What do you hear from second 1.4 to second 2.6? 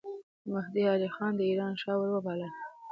ایران شاه وروباله.